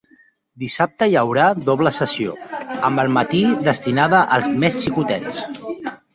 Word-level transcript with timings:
Dissabte 0.61 1.07
hi 1.11 1.17
haurà 1.19 1.43
doble 1.67 1.91
sessió, 1.97 2.33
amb 2.89 3.03
el 3.05 3.13
matí 3.19 3.43
destinada 3.69 4.25
als 4.39 4.51
més 4.65 4.81
xicotets. 4.87 5.41